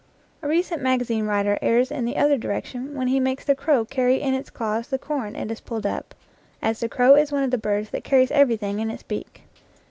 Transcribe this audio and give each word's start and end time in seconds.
A 0.41 0.47
recent 0.47 0.81
magazine 0.81 1.27
writer 1.27 1.59
errs 1.61 1.91
in 1.91 2.05
the 2.05 2.17
other 2.17 2.35
di 2.35 2.47
rection 2.47 2.93
when 2.93 3.07
he 3.09 3.19
makes 3.19 3.45
the 3.45 3.53
crow 3.53 3.85
carry 3.85 4.19
in 4.19 4.33
its 4.33 4.49
claws 4.49 4.87
the 4.87 4.97
corn 4.97 5.35
it 5.35 5.49
has 5.49 5.61
pulled 5.61 5.85
up, 5.85 6.15
as 6.59 6.79
the 6.79 6.89
crow 6.89 7.13
is 7.13 7.31
one 7.31 7.43
of 7.43 7.51
the 7.51 7.57
birds 7.59 7.91
that 7.91 8.03
carries 8.03 8.31
everything 8.31 8.79
in 8.79 8.89
its 8.89 9.03
beak. 9.03 9.43